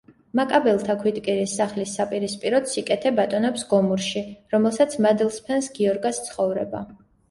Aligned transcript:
მაკაბელთა 0.37 0.95
ქვითკირის 1.03 1.53
სახლის 1.59 1.93
საპირისპიროდ 1.99 2.73
სიკეთე 2.73 3.13
ბატონობს 3.21 3.69
გომურში, 3.77 4.27
რომელსაც 4.57 5.01
მადლს 5.09 5.43
ფენს 5.49 5.75
გიორგას 5.81 6.27
ცხოვრება. 6.31 6.89